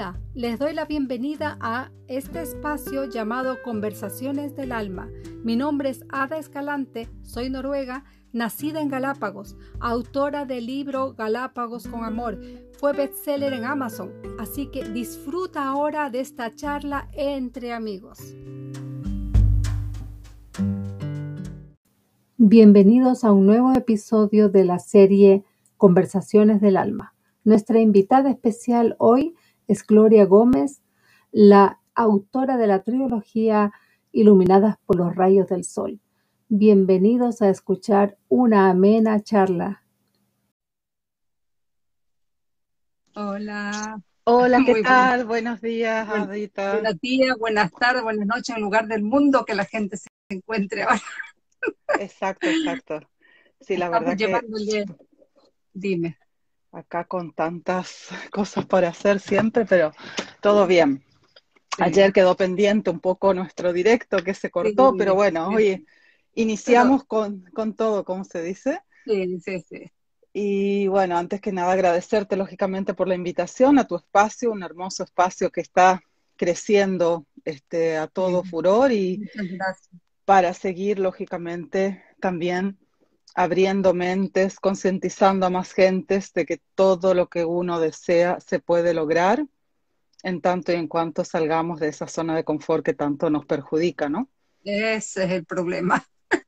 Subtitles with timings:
[0.00, 5.10] Hola, les doy la bienvenida a este espacio llamado Conversaciones del Alma.
[5.44, 12.02] Mi nombre es Ada Escalante, soy noruega, nacida en Galápagos, autora del libro Galápagos con
[12.02, 12.40] Amor.
[12.78, 18.34] Fue bestseller en Amazon, así que disfruta ahora de esta charla entre amigos.
[22.38, 25.44] Bienvenidos a un nuevo episodio de la serie
[25.76, 27.12] Conversaciones del Alma.
[27.44, 29.34] Nuestra invitada especial hoy
[29.70, 30.82] es Gloria Gómez,
[31.30, 33.72] la autora de la trilogía
[34.10, 36.00] Iluminadas por los rayos del sol.
[36.48, 39.84] Bienvenidos a escuchar una amena charla.
[43.14, 44.02] Hola.
[44.24, 45.24] Hola, ¿qué tal?
[45.24, 46.72] Buenos días, Adita.
[46.72, 50.82] Buenos días, buenas tardes, buenas noches en lugar del mundo que la gente se encuentre
[50.82, 51.00] ahora.
[52.00, 52.98] Exacto, exacto.
[53.60, 54.84] Sí, la verdad que...
[55.72, 56.18] Dime
[56.72, 59.92] acá con tantas cosas por hacer siempre, pero
[60.40, 61.04] todo bien.
[61.78, 65.86] Ayer quedó pendiente un poco nuestro directo que se cortó, pero bueno, hoy
[66.34, 68.80] iniciamos con, con, todo, ¿cómo se dice?
[69.06, 69.90] Sí, sí, sí.
[70.32, 75.04] Y bueno, antes que nada agradecerte lógicamente por la invitación a tu espacio, un hermoso
[75.04, 76.02] espacio que está
[76.36, 79.28] creciendo este, a todo furor y
[80.24, 82.78] para seguir lógicamente también
[83.34, 88.94] abriendo mentes, concientizando a más gentes de que todo lo que uno desea se puede
[88.94, 89.46] lograr
[90.22, 94.08] en tanto y en cuanto salgamos de esa zona de confort que tanto nos perjudica,
[94.08, 94.28] ¿no?
[94.64, 96.04] Ese es el problema.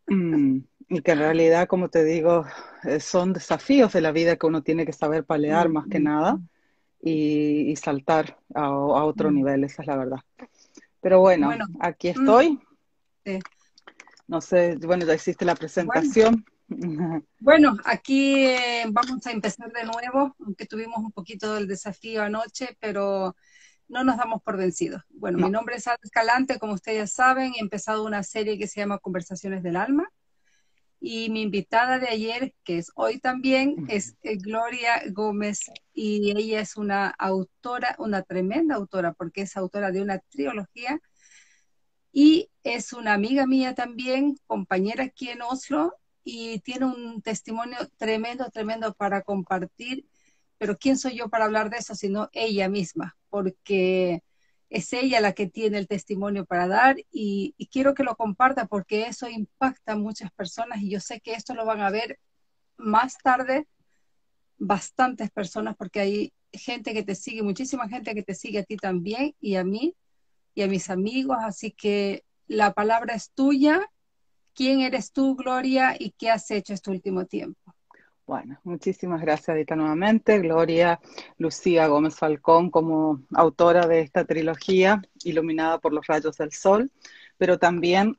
[0.06, 2.44] Mm, y que en realidad, como te digo,
[2.84, 6.38] eh, son desafíos de la vida que uno tiene que saber palear más que nada
[7.00, 9.34] y, saltar a, otro mm.
[9.34, 10.18] nivel, esa es la verdad.
[11.00, 12.10] Pero bueno, aquí mm.
[12.10, 12.60] estoy.
[14.28, 16.44] No sé, bueno, ya hiciste la presentación.
[17.38, 22.76] Bueno, aquí eh, vamos a empezar de nuevo, aunque tuvimos un poquito del desafío anoche,
[22.80, 23.34] pero
[23.88, 25.02] no nos damos por vencidos.
[25.10, 28.66] Bueno, mi nombre es Ana Escalante, como ustedes ya saben, he empezado una serie que
[28.66, 30.08] se llama Conversaciones del Alma.
[31.04, 35.60] Y mi invitada de ayer, que es hoy también, es eh, Gloria Gómez.
[35.92, 41.00] Y ella es una autora, una tremenda autora, porque es autora de una trilogía.
[42.12, 45.92] Y es una amiga mía también, compañera aquí en Oslo,
[46.24, 50.06] y tiene un testimonio tremendo, tremendo para compartir,
[50.58, 53.16] pero ¿quién soy yo para hablar de eso sino ella misma?
[53.28, 54.22] Porque
[54.70, 59.06] es ella la que tiene el testimonio para dar y, quiero que lo comparta porque
[59.06, 62.18] eso impacta a muchas personas y yo sé que esto lo van a ver
[62.76, 63.66] más tarde
[64.58, 68.76] bastantes personas porque hay gente que te sigue, muchísima gente que te sigue a ti
[68.76, 69.94] también y a mí
[70.54, 73.90] y a mis amigos, así que la palabra es tuya
[74.54, 77.74] ¿Quién eres tú, Gloria, y qué has hecho este último tiempo?
[78.26, 80.38] Bueno, muchísimas gracias, Adita, nuevamente.
[80.38, 81.00] Gloria
[81.38, 86.90] Lucía Gómez Falcón como autora de esta trilogía, Iluminada por los rayos del sol,
[87.36, 88.16] pero también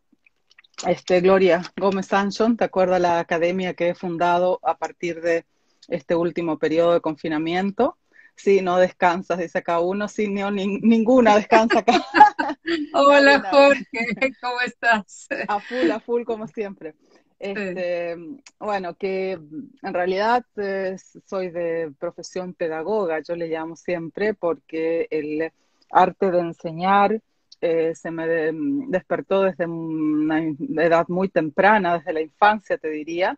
[0.87, 5.45] este, Gloria Gómez Sanchon, ¿te acuerdas la academia que he fundado a partir de
[5.87, 7.97] este último periodo de confinamiento?
[8.35, 11.93] Sí, no descansas, dice acá uno, sí, no, ninguna descansa acá.
[12.93, 15.27] Hola Jorge, ¿cómo estás?
[15.47, 16.95] A full, a full como siempre.
[17.39, 18.15] Este,
[18.57, 20.95] bueno, que en realidad eh,
[21.25, 25.51] soy de profesión pedagoga, yo le llamo siempre, porque el
[25.91, 27.21] arte de enseñar
[27.59, 28.27] eh, se me
[28.87, 30.39] despertó desde una
[30.83, 33.37] edad muy temprana, desde la infancia te diría,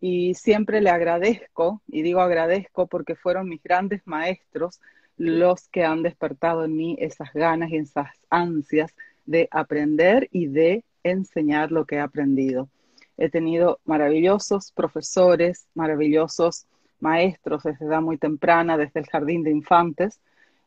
[0.00, 4.80] y siempre le agradezco, y digo agradezco porque fueron mis grandes maestros
[5.16, 8.94] los que han despertado en mí esas ganas y esas ansias
[9.26, 12.68] de aprender y de enseñar lo que he aprendido.
[13.16, 16.66] He tenido maravillosos profesores, maravillosos
[17.00, 20.20] maestros desde edad muy temprana, desde el jardín de infantes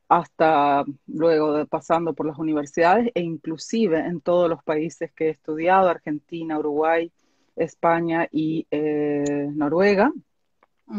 [0.10, 5.30] hasta luego de, pasando por las universidades e inclusive en todos los países que he
[5.32, 7.12] estudiado, Argentina, Uruguay,
[7.58, 10.12] España y eh, Noruega.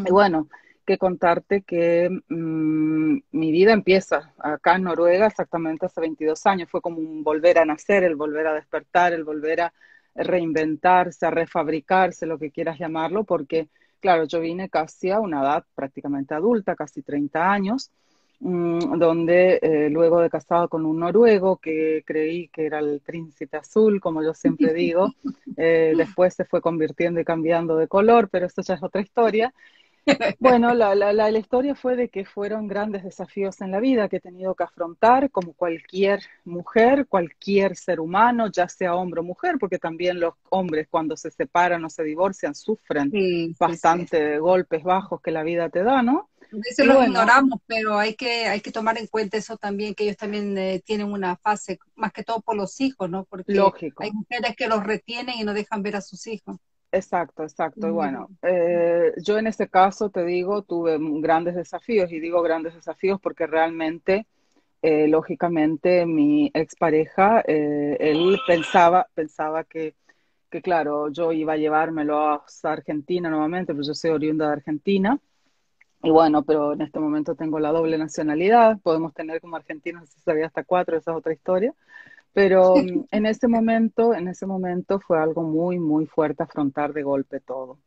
[0.05, 0.49] Y bueno,
[0.85, 6.69] que contarte que mm, mi vida empieza acá en Noruega exactamente hace 22 años.
[6.71, 9.73] Fue como un volver a nacer, el volver a despertar, el volver a
[10.15, 13.69] reinventarse, a refabricarse, lo que quieras llamarlo, porque,
[14.01, 18.08] claro, yo vine casi a una edad prácticamente adulta, casi 30 años, Mm,
[18.41, 24.01] donde eh, luego de casado con un noruego que creí que era el príncipe azul,
[24.01, 25.13] como yo siempre digo,
[25.57, 29.53] eh, después se fue convirtiendo y cambiando de color, pero eso ya es otra historia.
[30.39, 34.17] Bueno, la, la, la, historia fue de que fueron grandes desafíos en la vida que
[34.17, 39.57] he tenido que afrontar como cualquier mujer, cualquier ser humano, ya sea hombre o mujer,
[39.61, 43.11] porque también los hombres cuando se separan o se divorcian sufren
[43.59, 46.29] bastante golpes bajos que la vida te da, ¿no?
[46.53, 50.05] A veces lo ignoramos, pero hay que, hay que tomar en cuenta eso también, que
[50.05, 53.25] ellos también eh, tienen una fase, más que todo por los hijos, ¿no?
[53.25, 53.61] Porque
[53.99, 56.57] hay mujeres que los retienen y no dejan ver a sus hijos.
[56.91, 57.89] Exacto, exacto.
[57.89, 62.75] Y bueno, eh, yo en este caso te digo, tuve grandes desafíos y digo grandes
[62.75, 64.27] desafíos porque realmente,
[64.81, 69.95] eh, lógicamente, mi expareja, él pensaba, pensaba que
[70.51, 75.19] que claro, yo iba a llevármelo a Argentina nuevamente, pues yo soy oriunda de Argentina.
[76.03, 80.21] Y bueno, pero en este momento tengo la doble nacionalidad, podemos tener como argentinos, si
[80.21, 81.75] sabía hasta cuatro, esa es otra historia.
[82.33, 87.03] Pero mm, en ese momento, en ese momento fue algo muy, muy fuerte afrontar de
[87.03, 87.79] golpe todo.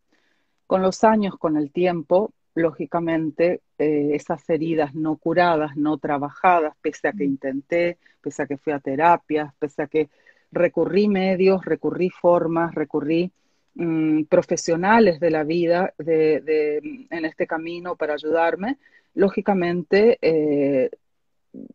[0.68, 7.08] Con los años, con el tiempo, lógicamente, eh, esas heridas no curadas, no trabajadas, pese
[7.08, 10.10] a que intenté, pese a que fui a terapias, pese a que
[10.52, 13.32] recurrí medios, recurrí formas, recurrí
[13.76, 18.78] mm, profesionales de la vida de, en este camino para ayudarme.
[19.14, 20.90] Lógicamente, eh,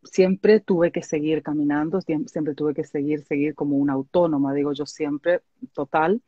[0.04, 4.86] siempre tuve que seguir caminando, siempre tuve que seguir, seguir como una autónoma, digo yo
[4.86, 5.40] siempre,
[5.74, 6.20] total.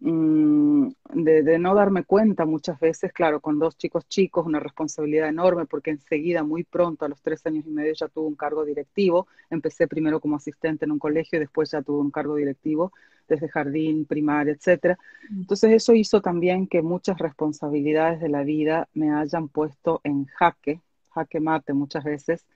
[0.00, 5.66] Mm, de, no darme cuenta muchas veces, claro, con dos chicos chicos, una responsabilidad enorme,
[5.66, 9.26] porque enseguida, muy pronto, a los tres años y medio, ya tuve un cargo directivo.
[9.50, 12.92] Empecé primero como asistente en un colegio y después ya tuve un cargo directivo
[13.28, 14.98] desde jardín, primaria, etcétera.
[15.30, 15.40] Mm.
[15.40, 20.80] Entonces eso hizo también que muchas responsabilidades de la vida me hayan puesto en jaque,
[21.10, 22.46] jaque mate muchas veces,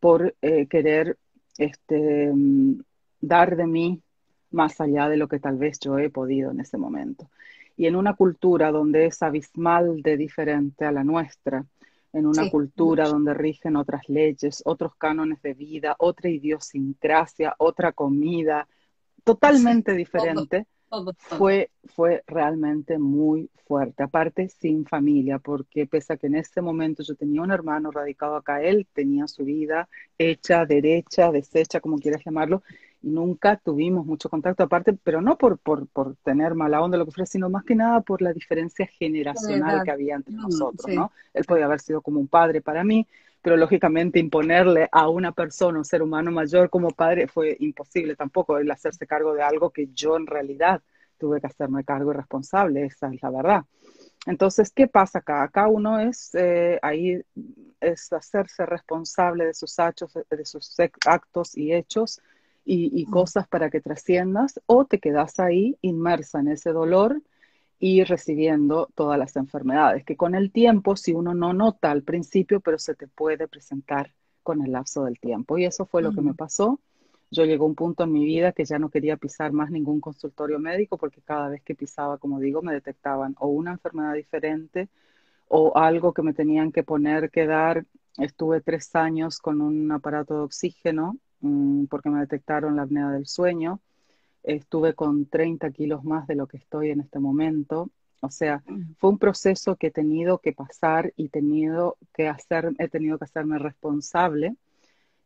[0.00, 1.16] por eh, querer
[1.58, 2.80] este, mm,
[3.20, 4.02] dar de mí
[4.50, 7.28] más allá de lo que tal vez yo he podido en ese momento.
[7.76, 11.64] Y en una cultura donde es abismal de diferente a la nuestra,
[12.12, 18.66] en una cultura donde rigen otras leyes, otros cánones de vida, otra idiosincrasia, otra comida,
[19.24, 20.66] totalmente diferente,
[21.18, 24.02] Fue, fue realmente muy fuerte.
[24.02, 28.36] Aparte, sin familia, porque pese a que en ese momento yo tenía un hermano radicado
[28.36, 32.62] acá, él tenía su vida hecha, derecha, deshecha, como quieras llamarlo,
[33.02, 37.12] nunca tuvimos mucho contacto aparte, pero no por, por, por tener mala onda lo que
[37.12, 41.12] fuera, sino más que nada por la diferencia generacional que había entre mm, nosotros, ¿no?
[41.32, 43.06] Él podía haber sido como un padre para mí,
[43.40, 48.58] pero lógicamente imponerle a una persona, un ser humano mayor como padre fue imposible tampoco,
[48.58, 50.82] el hacerse cargo de algo que yo en realidad
[51.18, 53.64] tuve que hacerme cargo y responsable, esa es la verdad.
[54.26, 55.42] Entonces, ¿qué pasa acá?
[55.42, 57.22] Acá uno es eh, ahí
[57.80, 62.20] es hacerse responsable de sus actos, de sus actos y hechos
[62.70, 67.22] y, cosas para que trasciendas o te quedas ahí inmersa en ese dolor
[67.78, 72.60] y recibiendo todas las enfermedades, que con el tiempo, si uno no nota al principio,
[72.60, 74.12] pero se te puede presentar
[74.42, 75.56] con el lapso del tiempo.
[75.56, 76.78] Y eso fue lo que me pasó.
[77.30, 80.58] Yo llegó un punto en mi vida que ya no quería pisar más ningún consultorio
[80.58, 84.88] médico porque cada vez que pisaba, como digo, me detectaban o una enfermedad diferente
[85.46, 87.86] o algo que me tenían que poner, que dar.
[88.18, 93.26] Estuve tres años con un aparato de oxígeno Mm, porque me detectaron la apnea del
[93.26, 93.80] sueño.
[94.42, 97.90] Estuve con 30 kilos más de lo que estoy en este momento.
[98.20, 98.94] O sea, mm.
[98.98, 103.24] fue un proceso que he tenido que pasar y tenido que hacer, he tenido que
[103.24, 104.56] hacerme responsable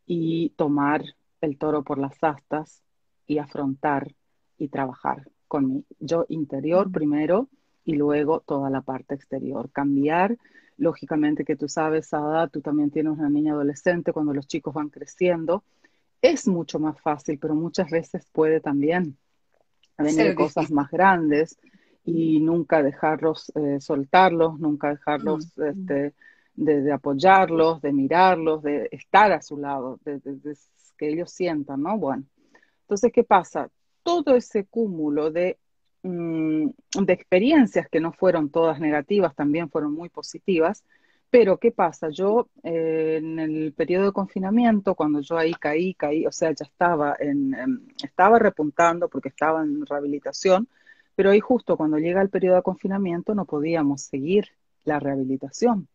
[0.07, 1.05] y tomar
[1.41, 2.83] el toro por las astas
[3.27, 4.15] y afrontar
[4.59, 6.93] y trabajar con mi yo interior mm.
[6.93, 7.49] primero
[7.85, 9.71] y luego toda la parte exterior.
[9.73, 10.37] Cambiar,
[10.77, 14.91] lógicamente que tú sabes, Ada, tú también tienes una niña adolescente cuando los chicos van
[14.91, 15.65] creciendo
[16.23, 19.19] es mucho más fácil, pero muchas veces puede también
[19.99, 21.59] venir cosas más grandes
[22.05, 25.67] y nunca dejarlos eh, soltarlos, nunca dejarlos mm, mm.
[25.67, 26.15] este,
[26.55, 30.21] de, apoyarlos, de mirarlos, de estar a su lado, de,
[30.97, 31.99] que ellos sientan, ¿no?
[31.99, 32.25] Bueno,
[32.83, 33.71] entonces, ¿qué pasa?
[34.03, 35.59] Todo ese cúmulo de,
[36.03, 36.69] mm,
[37.05, 40.85] de experiencias que no fueron todas negativas, también fueron muy positivas,
[41.33, 42.11] pero, ¿qué pasa?
[42.11, 46.67] Yo eh, en el periodo de confinamiento, cuando yo ahí caí, caí, o sea, ya
[46.67, 50.69] estaba, en, estaba repuntando porque estaba en rehabilitación,
[51.17, 54.49] pero ahí justo cuando llega el periodo de confinamiento no podíamos seguir
[54.85, 55.89] la rehabilitación.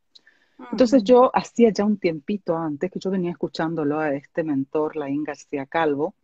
[0.71, 5.23] Entonces yo hacía ya un tiempito antes que yo venía escuchándolo a este mentor, Laín
[5.23, 6.15] García Calvo,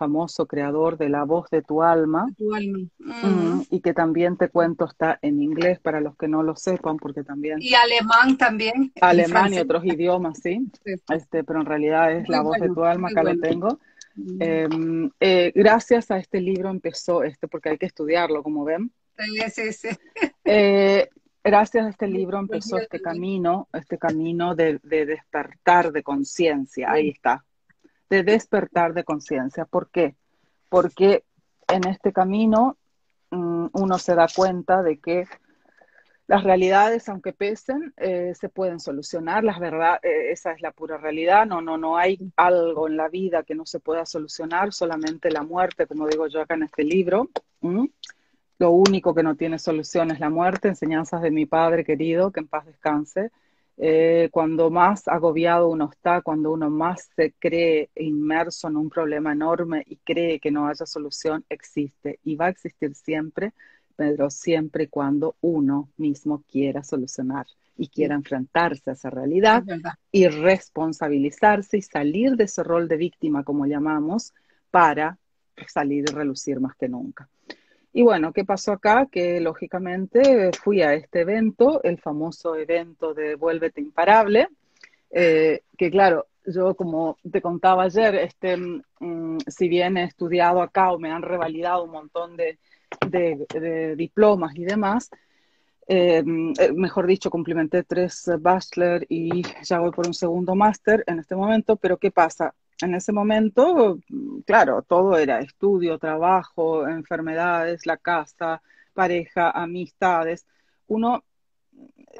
[0.00, 5.18] famoso creador de La voz de tu alma, mm, y que también te cuento está
[5.20, 7.58] en inglés para los que no lo sepan, porque también...
[7.60, 8.92] Y alemán también.
[9.02, 10.66] Alemán y, otros idiomas, ¿sí?
[11.10, 13.78] Este, pero en realidad es La voz de tu alma, acá lo tengo.
[14.14, 14.42] Mm.
[14.42, 18.90] Em, eh, gracias a este libro empezó, este, porque hay que estudiarlo, como ven.
[19.18, 19.88] Sí, sí, sí.
[20.46, 21.10] Eh,
[21.44, 27.10] gracias a este libro empezó este camino, este camino de, de despertar de conciencia, ahí
[27.10, 27.44] está,
[28.10, 29.64] de despertar de conciencia.
[29.64, 30.16] ¿Por qué?
[30.68, 31.24] Porque
[31.68, 32.76] en este camino
[33.30, 35.26] mm, uno se da cuenta de que
[36.26, 39.42] las realidades, aunque pesen, eh, se pueden solucionar.
[39.42, 41.44] Las verdad, eh, esa es la pura realidad.
[41.46, 44.72] No, no, no hay algo en la vida que no se pueda solucionar.
[44.72, 47.30] Solamente la muerte, como digo yo acá en este libro.
[48.58, 50.68] Lo único que no tiene solución es la muerte.
[50.68, 53.32] Enseñanzas de mi padre querido, que en paz descanse.
[53.76, 59.32] Eh, cuando más agobiado uno está, cuando uno más se cree inmerso en un problema
[59.32, 63.52] enorme y cree que no haya solución, existe y va a existir siempre
[64.00, 67.46] pero siempre y cuando uno mismo quiera solucionar
[67.76, 69.62] y quiera enfrentarse a esa realidad
[70.10, 74.32] y responsabilizarse y salir de ese rol de víctima, como llamamos,
[74.70, 75.18] para
[75.68, 77.28] salir y relucir más que nunca.
[77.92, 79.06] Y bueno, ¿qué pasó acá?
[79.10, 84.48] Que lógicamente fui a este evento, el famoso evento de Vuélvete Imparable,
[85.10, 90.92] eh, que claro, yo como te contaba ayer, este, mm, si bien he estudiado acá
[90.92, 92.58] o me han revalidado un montón de,
[93.96, 95.10] diplomas y demás.
[95.86, 96.22] Eh,
[96.58, 101.34] eh, mejor dicho, cumplimenté tres bachelor y ya voy por un segundo máster en este
[101.36, 102.54] momento, pero ¿qué pasa?
[102.82, 103.98] En ese momento,
[104.46, 108.62] claro, todo era estudio, trabajo, enfermedades, la casa,
[108.94, 110.46] pareja, amistades.
[110.88, 111.24] Uno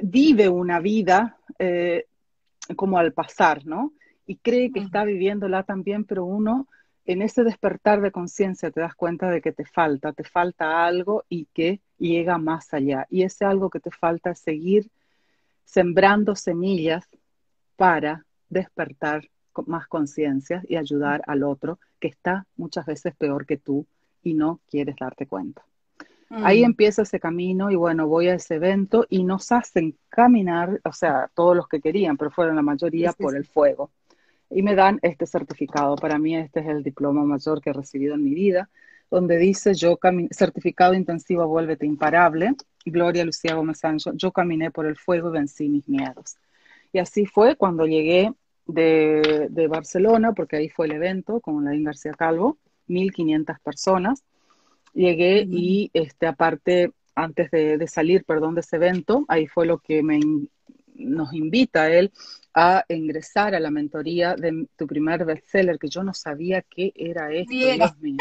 [0.02, 2.06] vive una vida eh,
[2.76, 3.92] como al pasar, ¿no?
[4.26, 6.68] Y cree que está viviéndola también, pero uno
[7.04, 11.24] en ese despertar de conciencia te das cuenta de que te falta, te falta algo
[11.28, 13.06] y que llega más allá.
[13.10, 14.90] Y ese algo que te falta es seguir
[15.64, 17.08] sembrando semillas
[17.76, 19.28] para despertar
[19.66, 23.86] más conciencia y ayudar al otro que está muchas veces peor que tú
[24.22, 25.62] y no quieres darte cuenta.
[26.30, 26.66] Ahí mm.
[26.66, 31.28] empieza ese camino y bueno, voy a ese evento y nos hacen caminar, o sea,
[31.34, 33.90] todos los que querían, pero fueron la mayoría por el fuego
[34.48, 35.96] y me dan este certificado.
[35.96, 38.68] Para mí este es el diploma mayor que he recibido en mi vida,
[39.10, 39.98] donde dice yo
[40.30, 42.54] certificado intensivo vuélvete imparable,
[42.84, 46.36] Gloria Lucía Gómez Sancho, yo caminé por el fuego y vencí mis miedos.
[46.92, 48.32] Y así fue cuando llegué
[48.72, 54.24] de, de Barcelona, porque ahí fue el evento con la García Calvo, 1500 personas.
[54.92, 59.78] Llegué y este, aparte, antes de, de, salir, perdón, de ese evento, ahí fue lo
[59.78, 60.20] que me,
[60.94, 62.12] nos invita a él
[62.54, 67.32] a ingresar a la mentoría de tu primer bestseller, que yo no sabía qué era
[67.32, 68.16] esto, Dios mío.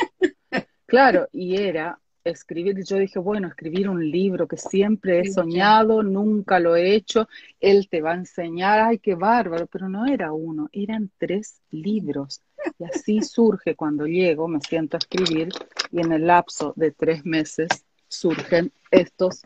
[0.85, 6.59] Claro, y era escribir, yo dije, bueno, escribir un libro que siempre he soñado, nunca
[6.59, 7.27] lo he hecho,
[7.59, 12.41] él te va a enseñar, ay, qué bárbaro, pero no era uno, eran tres libros.
[12.77, 15.49] Y así surge cuando llego, me siento a escribir
[15.91, 17.69] y en el lapso de tres meses
[18.07, 19.41] surgen estos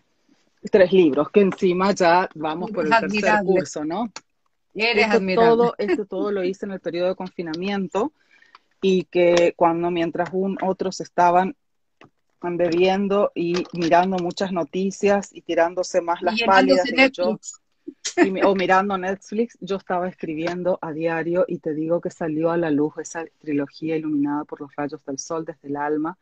[0.71, 4.11] tres libros, que encima ya vamos por el tercer curso, ¿no?
[4.73, 8.11] Eres esto todo, esto todo lo hice en el periodo de confinamiento
[8.81, 11.55] y que cuando mientras un, otros estaban
[12.51, 16.85] bebiendo y mirando muchas noticias y tirándose más las pálidas
[18.43, 22.69] o mirando Netflix, yo estaba escribiendo a diario y te digo que salió a la
[22.69, 26.17] luz esa trilogía iluminada por los rayos del sol desde el alma,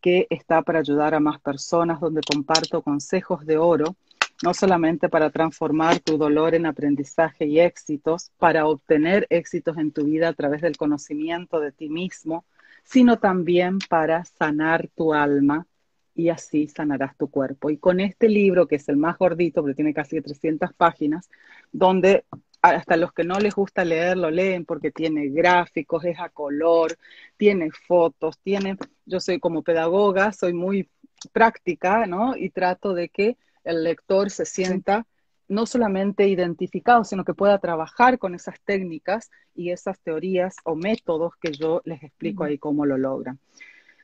[0.00, 3.96] que está para ayudar a más personas, donde comparto consejos de oro
[4.42, 10.04] no solamente para transformar tu dolor en aprendizaje y éxitos, para obtener éxitos en tu
[10.04, 12.44] vida a través del conocimiento de ti mismo,
[12.86, 15.66] sino también para sanar tu alma
[16.14, 17.68] y así sanarás tu cuerpo.
[17.68, 21.28] Y con este libro, que es el más gordito, porque tiene casi 300 páginas,
[21.72, 22.24] donde
[22.62, 26.96] hasta los que no les gusta leer lo leen porque tiene gráficos, es a color,
[27.36, 30.88] tiene fotos, tiene, yo soy como pedagoga, soy muy
[31.32, 32.36] práctica, ¿no?
[32.36, 35.06] Y trato de que el lector se sienta
[35.48, 41.34] no solamente identificado, sino que pueda trabajar con esas técnicas y esas teorías o métodos
[41.40, 43.38] que yo les explico ahí cómo lo logran.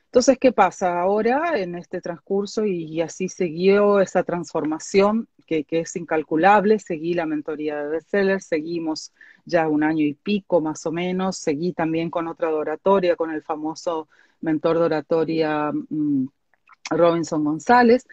[0.05, 2.65] Entonces, ¿qué pasa ahora en este transcurso?
[2.65, 6.77] Y, así siguió esa transformación que, que, es incalculable.
[6.77, 9.11] Seguí la mentoría de bestseller, seguimos
[9.43, 11.37] ya un año y pico más o menos.
[11.37, 14.07] Seguí también con otra oratoria, con el famoso
[14.41, 16.27] mentor de oratoria mm,
[16.91, 18.05] Robinson González.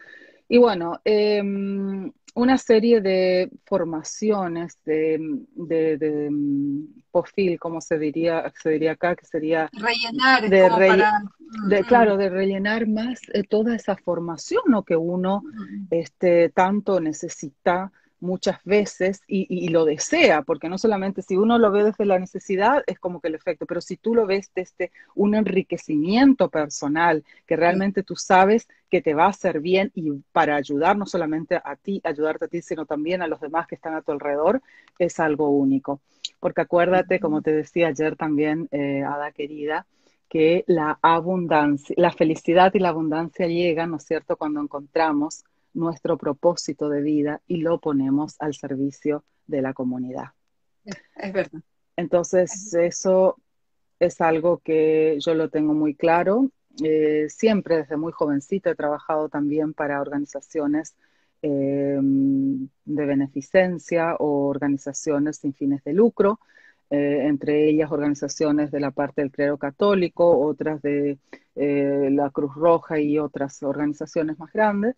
[0.53, 8.53] Y bueno, em, una serie de formaciones de, de, de, mm, profil, como se diría,
[8.61, 13.95] se diría acá, que sería rellenar, de, de claro, de rellenar más eh, toda esa
[13.95, 14.83] formación ¿no?
[14.83, 15.45] que uno
[15.89, 21.85] este, tanto necesita muchas veces y, lo desea, porque no solamente si uno lo ve
[21.85, 25.35] desde la necesidad es como que el efecto, pero si tú lo ves desde un
[25.35, 30.97] enriquecimiento personal, que realmente tú sabes que te va a hacer bien y para ayudar
[30.97, 34.03] no solamente a ti, ayudarte a ti, sino también a los demás que están a
[34.03, 34.63] tu alrededor,
[34.99, 36.01] es algo único.
[36.41, 39.87] Porque acuérdate, como te decía ayer también, eh, Ada querida,
[40.29, 46.17] que la abundancia, la felicidad y la abundancia llegan, ¿no es cierto?, cuando encontramos nuestro
[46.17, 50.29] propósito de vida y lo ponemos al servicio de la comunidad.
[51.17, 51.61] Es verdad.
[51.97, 53.37] Entonces, eso
[53.99, 56.51] es algo que yo lo tengo muy claro.
[56.83, 60.97] Eh, siempre desde muy jovencita he trabajado también para organizaciones
[61.43, 66.41] eh, de beneficencia o organizaciones sin fines de lucro,
[66.89, 71.19] eh, entre ellas organizaciones de la parte del clero católico, otras de
[71.55, 74.97] la Cruz Roja y otras organizaciones más grandes.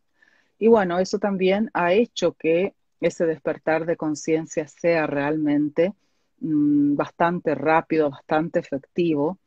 [0.63, 5.93] Y bueno, eso también ha hecho que ese despertar de conciencia sea realmente
[6.39, 9.39] mm, bastante rápido, bastante efectivo,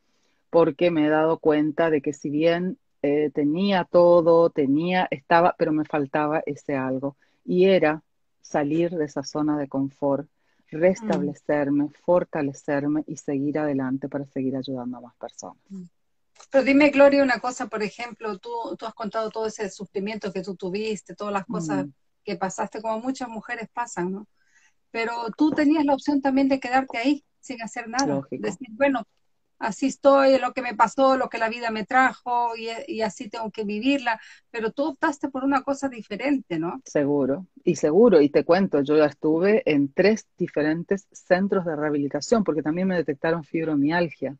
[0.50, 5.72] porque me he dado cuenta de que si bien eh, tenía todo, tenía, estaba, pero
[5.72, 7.16] me faltaba ese algo.
[7.46, 8.02] Y era
[8.42, 10.28] salir de esa zona de confort,
[10.70, 15.56] restablecerme, fortalecerme y seguir adelante para seguir ayudando a más personas.
[15.70, 15.84] Mm.
[16.50, 20.42] Pero dime, Gloria, una cosa, por ejemplo, tú, tú has contado todo ese sufrimiento que
[20.42, 21.86] tú tuviste, todas las cosas
[22.24, 24.26] que pasaste, como muchas mujeres pasan, ¿no?
[24.90, 28.22] Pero tú tenías la opción también de quedarte ahí sin hacer nada.
[28.30, 29.04] Decir, bueno,
[29.58, 33.50] así estoy, lo que me pasó, lo que la vida me trajo y, así tengo
[33.50, 36.80] que vivirla, pero tú optaste por una cosa diferente, ¿no?
[36.84, 42.44] Seguro, y seguro, y te cuento, yo ya estuve en tres diferentes centros de rehabilitación
[42.44, 44.36] porque también me detectaron fibromialgia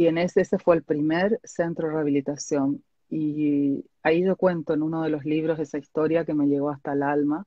[0.00, 4.82] y en ese, ese fue el primer centro de rehabilitación y ahí yo cuento en
[4.82, 7.46] uno de los libros esa historia que me llegó hasta el alma,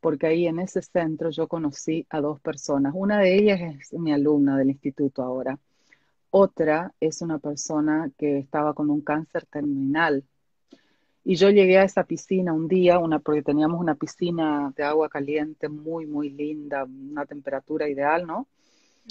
[0.00, 2.92] porque ahí en ese centro yo conocí a dos personas.
[2.94, 5.58] Una de ellas es mi alumna del instituto ahora.
[6.30, 10.22] Otra es una persona que estaba con un cáncer terminal.
[11.24, 15.68] Y yo llegué a esa piscina un día, porque teníamos una piscina de agua caliente
[15.68, 18.46] muy, muy linda, una temperatura ideal, ¿no?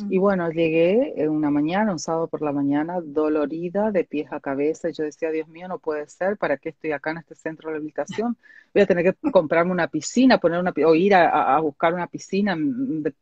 [0.10, 4.90] Y bueno, llegué una mañana, un sábado por la mañana, dolorida de pies a cabeza.
[4.90, 7.70] Y yo decía, Dios mío, no puede ser, ¿para qué estoy acá en este centro
[7.70, 8.38] de rehabilitación?
[8.74, 12.56] Voy a tener que comprarme una piscina, poner una, o ir a, buscar una piscina,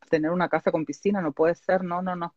[0.09, 2.35] tener una casa con piscina, no puede ser, no, no, no.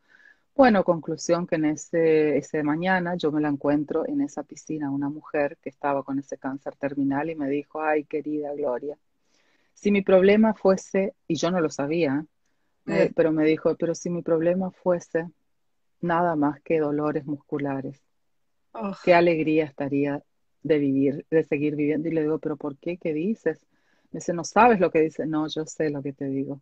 [0.55, 5.09] Bueno, conclusión que en ese, ese mañana yo me la encuentro en esa piscina, una
[5.09, 8.99] mujer que estaba con ese cáncer terminal y me dijo, ay, querida Gloria,
[9.75, 12.27] si mi problema fuese, y yo no lo sabía,
[13.15, 15.29] pero me dijo, pero si mi problema fuese
[16.01, 18.03] nada más que dolores musculares,
[19.05, 20.23] qué alegría estaría
[20.63, 22.09] de vivir, de seguir viviendo.
[22.09, 22.97] Y le digo, pero ¿por qué?
[22.97, 23.59] ¿Qué dices?
[24.11, 25.27] Me dice, no sabes lo que dice.
[25.27, 26.61] No, yo sé lo que te digo.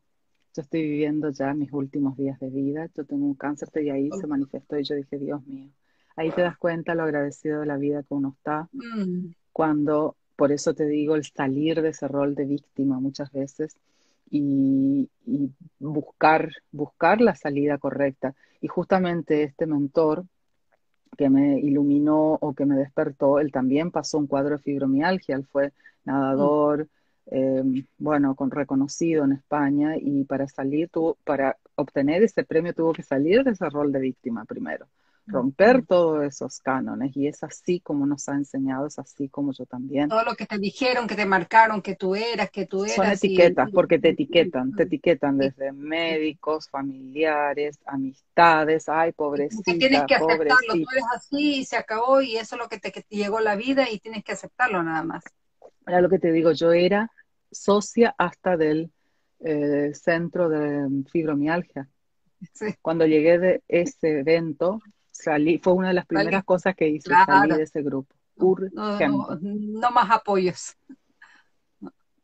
[0.54, 2.88] Yo estoy viviendo ya mis últimos días de vida.
[2.96, 5.68] Yo tengo un cáncer y ahí se manifestó y yo dije, Dios mío.
[6.16, 8.68] Ahí te das cuenta lo agradecido de la vida que uno está.
[8.72, 9.32] Mm.
[9.52, 13.76] Cuando, por eso te digo, el salir de ese rol de víctima muchas veces
[14.30, 15.08] y,
[15.78, 18.34] buscar, buscar la salida correcta.
[18.60, 20.24] Y justamente este mentor
[21.16, 25.46] que me iluminó o que me despertó, él también pasó un cuadro de fibromialgia, él
[25.46, 25.72] fue
[26.04, 26.88] nadador,
[27.26, 32.92] em, bueno, con reconocido en España y para salir, tuvo, para obtener ese premio tuvo
[32.92, 34.86] que salir de ese rol de víctima primero
[35.26, 39.66] romper todos esos cánones y es así como nos ha enseñado, es así como yo
[39.66, 40.08] también.
[40.08, 42.96] Todo lo que te dijeron, que te marcaron, que tú eras, que tú eras.
[42.96, 50.14] Son etiquetas, porque te etiquetan, te etiquetan desde médicos, familiares, amistades, ay, pobrecita, tienes que
[50.14, 53.56] aceptarlo, tú eres así y se acabó y eso es lo que te, llegó la
[53.56, 55.24] vida y tienes que aceptarlo nada más.
[55.86, 57.10] Era lo que te digo, yo era
[57.50, 58.90] socia hasta del
[59.40, 61.88] eh, centro de fibromialgia.
[62.82, 64.80] Cuando llegué de ese evento,
[65.16, 68.14] salí, fue una de las primeras cosas que hice, salir de ese grupo.
[68.72, 70.76] No, más apoyos.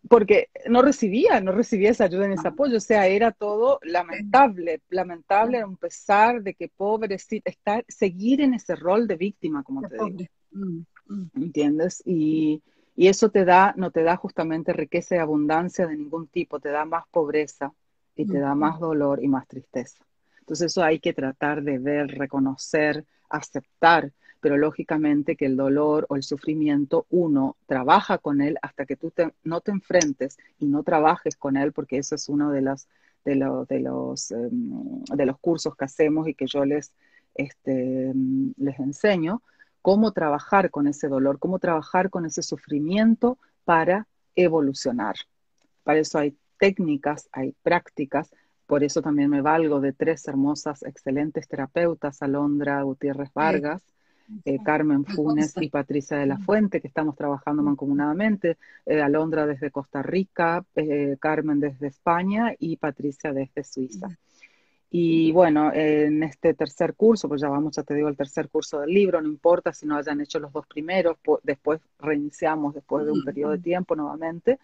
[0.08, 4.82] Porque no recibía, no recibía esa ayuda ni ese apoyo, o sea, era todo lamentable,
[4.90, 9.94] lamentable a pesar de que pobrecita, estar, seguir en ese rol de víctima, como te
[9.94, 10.18] digo.
[10.50, 11.30] Mm, mm.
[11.36, 12.02] ¿Entiendes?
[12.04, 12.62] Y,
[12.94, 16.68] y eso te da, no te da justamente riqueza y abundancia de ningún tipo, te
[16.68, 17.72] da más pobreza
[18.14, 20.04] y te da más dolor y más tristeza.
[20.42, 26.16] Entonces eso hay que tratar de ver, reconocer, aceptar, pero lógicamente que el dolor o
[26.16, 29.12] el sufrimiento uno trabaja con él hasta que tú
[29.44, 32.88] no te enfrentes y no trabajes con él, porque eso es uno de los,
[33.24, 36.92] de los, de los, em, de los cursos que hacemos y que yo les,
[37.36, 38.12] este,
[38.56, 39.42] les enseño,
[39.80, 45.14] cómo trabajar con ese dolor, cómo trabajar con ese sufrimiento para evolucionar.
[45.84, 48.32] Para eso hay técnicas, hay prácticas
[48.72, 53.82] por eso también me valgo de tres hermosas, excelentes terapeutas, Alondra Gutiérrez Vargas,
[54.46, 58.56] eh, Carmen Funes y Patricia de la Fuente, que estamos trabajando mancomunadamente.
[58.86, 64.08] Eh, Alondra desde Costa Rica, eh, Carmen desde España y Patricia desde Suiza.
[64.90, 68.80] Y bueno, en este tercer curso, pues ya vamos, ya te digo, el tercer curso
[68.80, 73.12] del libro, no importa si no hayan hecho los dos primeros, después reiniciamos después de
[73.12, 74.58] un periodo de tiempo nuevamente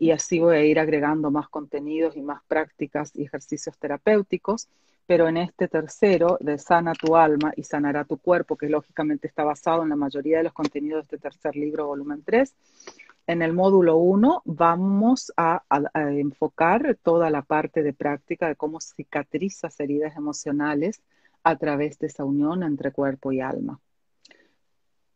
[0.00, 4.66] y así voy a ir agregando más contenidos y más prácticas y ejercicios terapéuticos.
[5.06, 9.44] Pero en este tercero, de Sana tu alma y sanará tu cuerpo, que lógicamente está
[9.44, 12.54] basado en la mayoría de los contenidos de este tercer libro, volumen 3,
[13.26, 15.62] en el módulo 1 vamos a,
[15.94, 21.02] enfocar toda la parte de práctica de cómo cicatrizas heridas emocionales
[21.44, 23.78] a través de esa unión entre cuerpo y alma.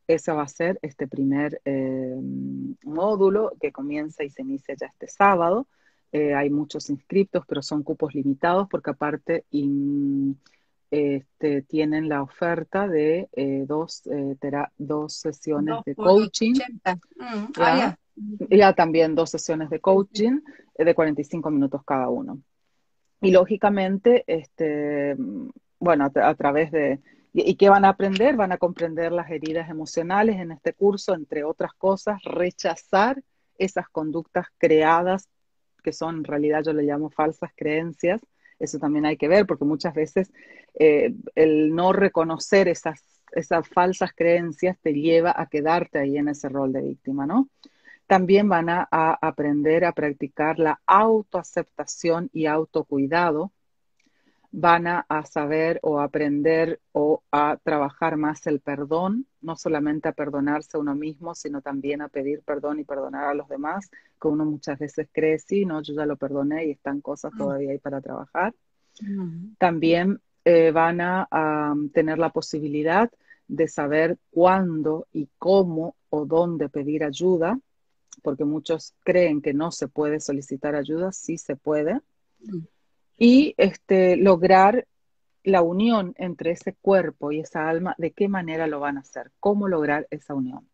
[0.06, 2.14] Ese va a ser este primer eh,
[2.84, 5.66] módulo que comienza y se inicia ya este sábado.
[6.12, 9.44] Eh, hay muchos inscriptos, pero son cupos limitados porque aparte
[10.90, 14.02] este, tienen la oferta de eh, dos,
[14.78, 16.54] dos sesiones de coaching.
[17.16, 17.96] Mm, ah,
[18.50, 20.40] ya también dos sesiones de coaching
[20.76, 22.40] eh, de 45 minutos cada uno.
[23.20, 25.16] Y lógicamente, este,
[25.78, 27.00] bueno, a, través de...
[27.36, 28.36] ¿Y, qué van a aprender?
[28.36, 33.20] Van a comprender las heridas emocionales en este curso, entre otras cosas, rechazar
[33.58, 35.28] esas conductas creadas,
[35.82, 38.20] que son en realidad yo le llamo falsas creencias.
[38.60, 40.32] Eso también hay que ver, porque muchas veces
[40.78, 46.48] eh, el no reconocer esas, esas falsas creencias te lleva a quedarte ahí en ese
[46.48, 47.48] rol de víctima, ¿no?
[48.06, 53.50] También van a, aprender a practicar la autoaceptación y autocuidado.
[54.56, 60.76] Van a, saber o aprender o a trabajar más el perdón, no solamente a perdonarse
[60.76, 63.90] a uno mismo, sino también a pedir perdón y perdonar a los demás,
[64.20, 67.38] que uno muchas veces cree, sí, no, yo ya lo perdoné y están cosas mm.
[67.38, 68.54] todavía ahí para trabajar.
[69.00, 69.54] Mm.
[69.58, 71.26] También eh, van a
[71.92, 73.10] tener la posibilidad
[73.48, 77.58] de saber cuándo y cómo o dónde pedir ayuda
[78.22, 82.00] porque muchos creen que no se puede solicitar ayuda, sí se puede.
[82.40, 82.58] Mm.
[83.16, 84.86] Y este, lograr
[85.44, 89.30] la unión entre ese cuerpo y esa alma, ¿de qué manera lo van a hacer?
[89.38, 90.66] ¿Cómo lograr esa unión?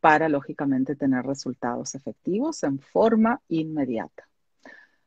[0.00, 4.26] Para, lógicamente, tener resultados efectivos en forma inmediata.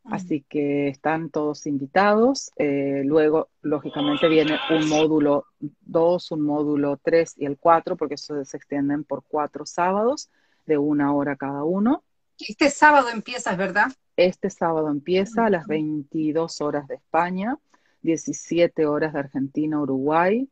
[0.05, 0.13] Mm.
[0.13, 2.51] Así que están todos invitados.
[2.55, 8.45] Eh, luego, lógicamente, viene un módulo 2, un módulo 3 y el 4, porque eso
[8.45, 10.29] se extienden por cuatro sábados
[10.65, 12.04] de una hora cada uno.
[12.37, 13.91] Este sábado empieza, ¿verdad?
[14.17, 17.57] Este sábado empieza a las 22 horas de España,
[18.01, 20.49] 17 horas de Argentina, Uruguay,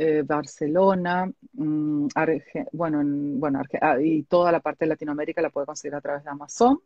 [0.00, 2.06] eh, Barcelona, mm,
[2.72, 3.02] bueno,
[3.38, 3.62] bueno
[4.00, 6.80] y toda la parte de Latinoamérica la puede conseguir a través de Amazon.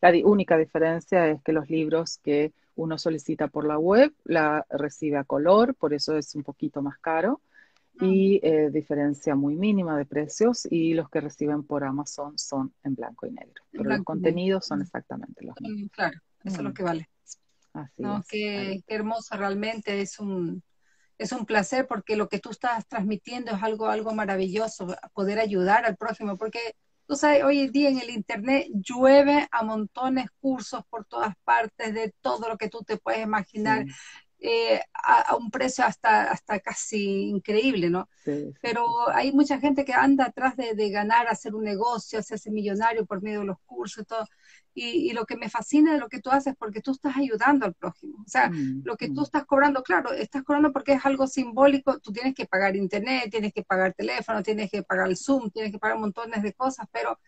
[0.00, 5.18] La única diferencia es que los libros que uno solicita por la web la recibe
[5.18, 7.40] a color, por eso es un poquito más caro
[8.00, 12.94] y eh, diferencia muy mínima de precios y los que reciben por Amazon son en
[12.94, 13.62] blanco y negro.
[13.70, 15.90] Pero los contenidos son exactamente los mismos.
[15.92, 16.74] Claro, eso es lo mm.
[16.74, 17.10] que vale.
[17.72, 20.62] Así no, es, qué, qué, hermoso realmente, es un,
[21.18, 25.84] es un placer porque lo que tú estás transmitiendo es algo, algo maravilloso, poder ayudar
[25.84, 26.74] al prójimo, porque
[27.06, 31.94] tú sabes, hoy en día en el Internet llueve a montones cursos por todas partes
[31.94, 33.84] de todo lo que tú te puedes imaginar.
[34.38, 38.08] Eh, a, un precio hasta, hasta casi increíble, ¿no?
[38.60, 43.06] Pero hay mucha gente que anda atrás de, de, ganar, hacer un negocio, hacerse millonario
[43.06, 44.26] por medio de los cursos y todo.
[44.74, 47.72] Y, lo que me fascina de lo que tú haces, porque tú estás ayudando al
[47.72, 48.22] prójimo.
[48.26, 49.24] O sea, mm, lo que tú mm.
[49.24, 53.54] estás cobrando, claro, estás cobrando porque es algo simbólico, tú tienes que pagar internet, tienes
[53.54, 57.18] que pagar teléfono, tienes que pagar el Zoom, tienes que pagar montones de cosas, pero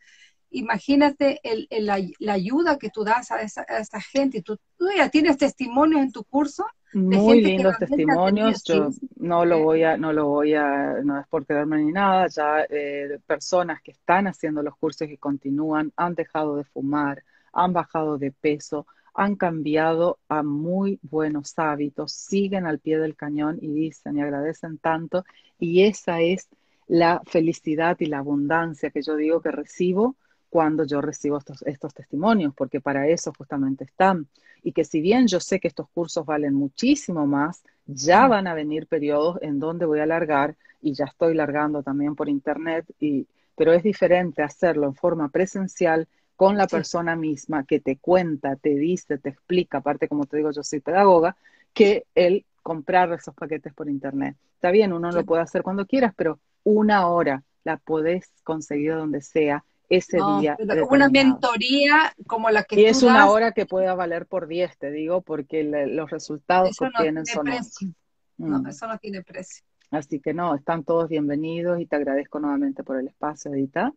[0.50, 4.42] imagínate el, la, ayuda que tú das a esa, gente.
[4.42, 6.64] Tú, tú, ya tienes testimonios en tu curso.
[6.94, 8.64] Muy lindos testimonios.
[8.64, 12.26] Yo no lo voy a, no lo voy a, no es por quedarme ni nada.
[12.28, 17.72] Ya eh, personas que están haciendo los cursos y continúan han dejado de fumar, han
[17.72, 23.72] bajado de peso, han cambiado a muy buenos hábitos, siguen al pie del cañón y
[23.72, 25.24] dicen y agradecen tanto.
[25.58, 26.48] Y esa es
[26.86, 30.16] la felicidad y la abundancia que yo digo que recibo
[30.50, 34.26] cuando yo recibo estos, estos testimonios, porque para eso justamente están.
[34.62, 38.54] Y que si bien yo sé que estos cursos valen muchísimo más, ya van a
[38.54, 43.26] venir periodos en donde voy a largar y ya estoy largando también por internet, y,
[43.56, 46.06] pero es diferente hacerlo en forma presencial
[46.36, 50.52] con la persona misma que te cuenta, te dice, te explica, aparte como te digo,
[50.52, 51.36] yo soy pedagoga,
[51.74, 54.36] que el comprar esos paquetes por internet.
[54.54, 59.20] Está bien, uno lo puede hacer cuando quieras, pero una hora la podés conseguir donde
[59.20, 60.56] sea ese día.
[60.90, 64.90] Una mentoría como la que y es una hora que pueda valer por 10, te
[64.90, 67.88] digo, porque los resultados que obtienen son precio.
[68.36, 68.66] No, mm.
[68.68, 69.64] eso no tiene precio.
[69.90, 73.92] Así que no, están todos bienvenidos y te agradezco nuevamente por el espacio, Edita.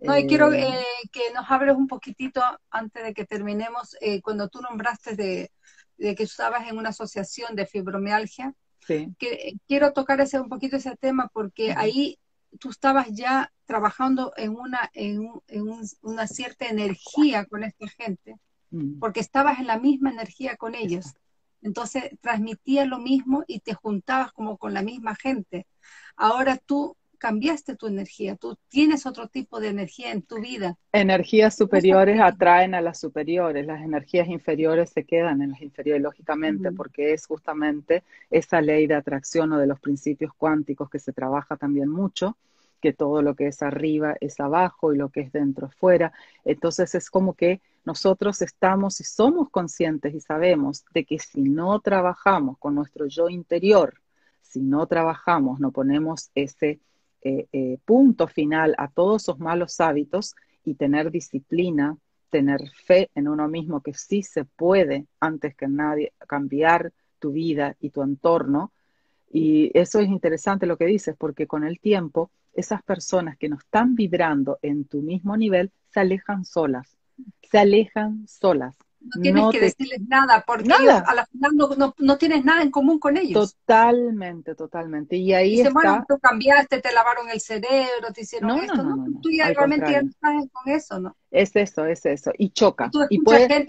[0.00, 4.20] No, y quiero eh, eh, que nos hables un poquitito antes de que terminemos, eh,
[4.20, 5.50] cuando tú nombraste de,
[5.98, 8.54] que estabas en una asociación de fibromialgia,
[8.86, 9.12] sí.
[9.18, 12.18] que quiero tocar ese un poquito ese tema porque ahí
[12.58, 15.30] tú estabas ya trabajando en una, en,
[16.02, 18.36] una cierta energía con esta gente,
[18.70, 18.98] mm.
[18.98, 21.14] porque estabas en la misma energía con ellos.
[21.62, 25.66] Entonces transmitías lo mismo y te juntabas como con la misma gente.
[26.16, 30.78] Ahora tú cambiaste tu energía, tú tienes otro tipo de energía en tu vida.
[30.92, 36.72] Energías superiores atraen a las superiores, las energías inferiores se quedan en las inferiores, lógicamente,
[36.72, 41.56] porque es justamente esa ley de atracción o de los principios cuánticos que se trabaja
[41.56, 42.36] también mucho,
[42.80, 46.12] que todo lo que es arriba es abajo y lo que es dentro es fuera.
[46.44, 51.80] Entonces es como que nosotros estamos y somos conscientes y sabemos de que si no
[51.80, 53.94] trabajamos con nuestro yo interior,
[54.42, 56.80] si no trabajamos, no ponemos ese
[57.22, 61.96] eh, eh, punto final a todos esos malos hábitos y tener disciplina,
[62.30, 67.76] tener fe en uno mismo que sí se puede antes que nadie cambiar tu vida
[67.80, 68.72] y tu entorno.
[69.30, 73.56] Y eso es interesante lo que dices, porque con el tiempo esas personas que no
[73.56, 76.96] están vibrando en tu mismo nivel se alejan solas,
[77.42, 78.76] se alejan solas.
[79.00, 81.52] No tienes que decirles nada, porque a la final
[81.98, 83.54] no, tienes nada en común con ellos.
[83.54, 85.16] Totalmente, totalmente.
[85.16, 85.72] Y ahí Dicen, está...
[85.72, 89.52] bueno, tú cambiaste, te lavaron el cerebro, te hicieron esto, no, no, no, tú ya
[89.52, 91.16] realmente ya estás con eso, ¿no?
[91.30, 92.32] Es eso, es eso.
[92.36, 92.90] Y choca.
[93.10, 93.20] Y,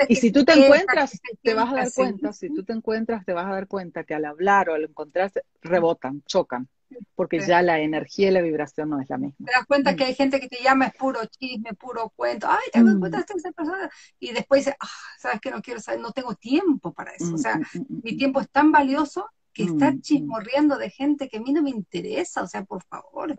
[0.08, 3.34] y si tú te encuentras, te vas a dar cuenta, si tú te encuentras, te
[3.34, 6.68] vas a dar cuenta que al hablar o al encontrarse, rebotan, chocan
[7.16, 9.46] porque ya la energía y la vibración no es la misma.
[9.46, 12.70] Te das cuenta que hay gente que te llama, es puro chisme, puro cuento, ay,
[12.72, 14.88] te das cuenta de esa persona, y después dice, ah,
[15.20, 18.02] sabes que no quiero saber, no tengo tiempo para eso, o sea, mm, mm, mm,
[18.04, 21.72] mi tiempo es tan valioso que estar chismorriendo de gente que a mí no me
[21.72, 23.38] interesa, o sea, por favor.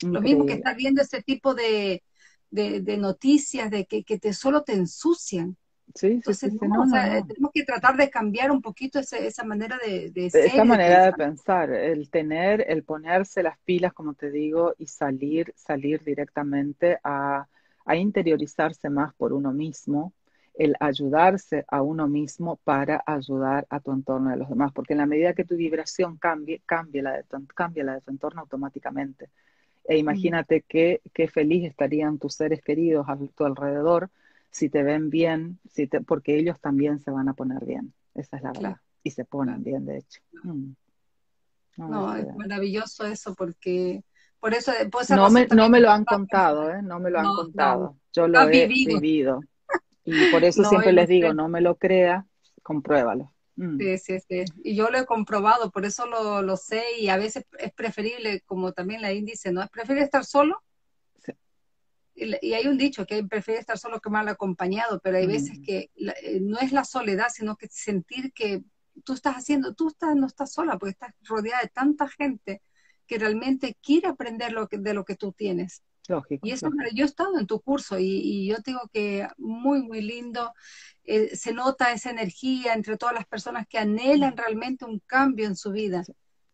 [0.00, 2.02] Lo mismo que estar viendo ese tipo de,
[2.50, 5.56] de, noticias de que, que te, solo te ensucian.
[5.94, 6.90] Sí, sí, sí, tenemos
[7.52, 10.46] que tratar de cambiar un poquito esa manera de, de ser.
[10.46, 15.52] Esa manera de pensar, el tener, el ponerse las pilas, como te digo, y salir,
[15.56, 17.46] salir directamente a,
[17.84, 20.12] a interiorizarse más por uno mismo,
[20.54, 24.92] el ayudarse a uno mismo para ayudar a tu entorno y a los demás, porque
[24.92, 28.10] en la medida que tu vibración cambie, cambia la de tu, cambia la de tu
[28.10, 29.30] entorno automáticamente.
[29.84, 34.10] E imagínate qué, qué feliz estarían tus seres queridos a tu alrededor
[34.52, 38.36] si te ven bien, si te, porque ellos también se van a poner bien, esa
[38.36, 40.20] es la verdad, y se ponen bien, de hecho.
[40.44, 40.72] Mm.
[41.78, 44.04] No, es maravilloso eso, porque
[44.38, 44.72] por eso...
[45.08, 46.82] no, me, no me lo han contado, ¿eh?
[46.82, 49.40] No me lo han contado, yo lo, he vivido.
[50.04, 52.26] Y por eso siempre les digo, no me lo crea,
[52.62, 53.32] compruébalo.
[53.56, 53.78] Mm.
[53.78, 54.44] Sí, sí, sí.
[54.64, 58.42] Y yo lo he comprobado, por eso lo, lo, sé y a veces es preferible,
[58.42, 59.62] como también la índice, ¿no?
[59.62, 60.62] Es preferible estar solo
[62.40, 65.62] y hay un dicho que prefiere estar solo que mal acompañado, pero hay veces mm.
[65.62, 68.62] que eh, no es la soledad, sino que sentir que
[69.04, 72.62] tú estás haciendo, tú estás, no estás sola, porque estás rodeada de tanta gente
[73.06, 75.82] que realmente quiere aprender lo que, de lo que tú tienes.
[76.08, 80.02] Lógico, y eso, yo he estado en tu curso y, yo digo que muy, muy
[80.02, 80.52] lindo.
[81.04, 85.56] Eh, se nota esa energía entre todas las personas que anhelan realmente un cambio en
[85.56, 86.04] su vida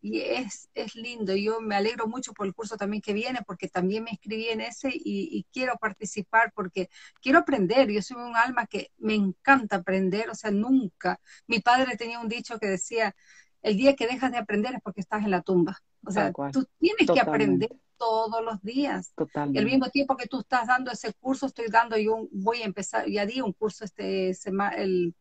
[0.01, 1.35] y es, es lindo.
[1.35, 4.61] Yo me alegro mucho por el curso también que viene, porque también me inscribí en
[4.61, 6.89] ese y, quiero participar porque
[7.21, 7.89] quiero aprender.
[7.89, 11.19] Yo soy un alma que me encanta aprender, o sea, nunca.
[11.47, 13.15] Mi padre tenía un dicho que decía,
[13.61, 15.77] el día que dejas de aprender es porque estás en la tumba.
[16.05, 17.69] O sea, tú tienes que aprender.
[17.97, 19.11] todos los días.
[19.13, 19.59] Totalmente.
[19.59, 22.65] Y al mismo tiempo que tú estás dando ese curso, estoy dando yo voy a
[22.65, 25.13] empezar, ya di un curso este semana, el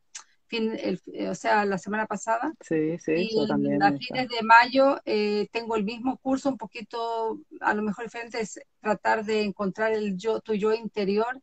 [0.48, 2.52] fin, el, o sea, la semana pasada.
[2.60, 3.82] Sí, sí, y también.
[3.82, 8.40] A fines de mayo eh, tengo el mismo curso, un poquito, a lo mejor diferente,
[8.40, 11.40] es tratar de encontrar el yo, tu yo interior.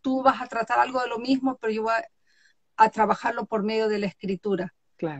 [0.00, 1.92] Tú vas a tratar algo de lo mismo, pero yo voy
[2.76, 4.74] a trabajarlo por medio de la escritura.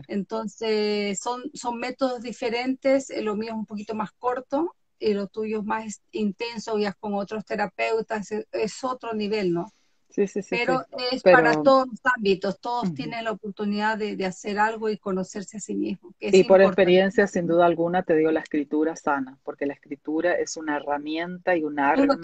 [0.07, 5.27] Entonces, son, son métodos diferentes, eh, lo mío es un poquito más corto y lo
[5.27, 9.71] tuyo es más intenso, ya con otros terapeutas, es, otro nivel, ¿no?
[10.11, 10.49] Sí, sí, sí.
[10.51, 15.57] Pero es para todos los ámbitos, todos tienen la oportunidad de, hacer algo y conocerse
[15.57, 16.13] a sí mismos.
[16.19, 20.57] y por experiencia, sin duda alguna, te digo la escritura sana, porque la escritura es
[20.57, 22.17] una herramienta y un arma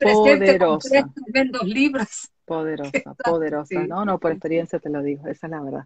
[0.00, 1.10] poderosa.
[1.58, 2.30] Con libros.
[2.50, 4.04] Poderosa, poderosa, ¿no?
[4.04, 5.84] No, por experiencia te lo digo, esa es la verdad.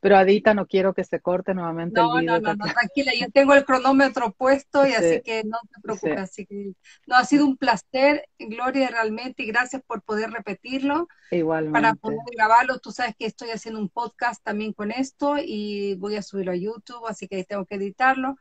[0.00, 2.38] Pero Adita, no quiero que se corte nuevamente el video.
[2.38, 6.20] No, no, no, tranquila, yo tengo el cronómetro puesto y así que no te preocupes.
[6.20, 6.74] Así que,
[7.08, 11.08] no, ha sido un placer, Gloria, realmente, y gracias por poder repetirlo.
[11.32, 11.76] Igualmente.
[11.76, 16.14] Para poder grabarlo, tú sabes que estoy haciendo un podcast también con esto y voy
[16.14, 18.36] a subirlo a YouTube, así que tengo que editarlo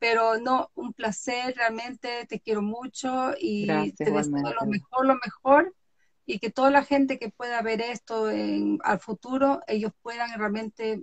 [0.00, 5.72] pero no, un placer, realmente te quiero mucho y te deseo lo mejor, lo mejor
[6.26, 11.02] y que toda la gente que pueda ver esto en, al futuro, ellos puedan realmente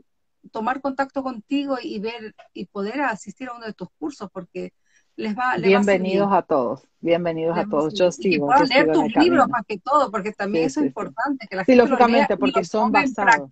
[0.52, 4.74] tomar contacto contigo y ver y poder asistir a uno de tus cursos porque
[5.18, 7.94] les va bienvenidos a, todos bienvenidos a todos.
[7.94, 11.58] yo sigo y leer tus libros más que todo porque también eso es importante que
[11.58, 13.50] la sí, lógicamente porque son basados.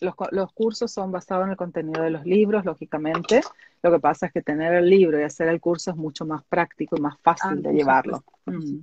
[0.00, 3.42] los, los, cursos son basados en el contenido de los libros, lógicamente.
[3.82, 6.42] Lo que pasa es que tener el libro y hacer el curso es mucho más
[6.44, 8.24] práctico y más fácil ah, de llevarlo.
[8.46, 8.80] Mm.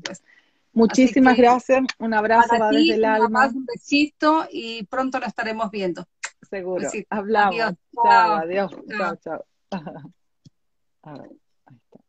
[0.78, 3.40] Muchísimas que, gracias, un abrazo para ti, desde el un alma.
[3.42, 6.06] Abrazo, un besito y pronto nos estaremos viendo.
[6.50, 6.84] Seguro.
[6.84, 7.08] Besito.
[7.10, 7.60] Hablamos.
[7.60, 7.74] Adiós.
[7.94, 8.72] Chao, adiós.
[8.98, 9.46] Chao, chao.
[11.04, 11.32] A ver,
[11.66, 12.00] ahí está.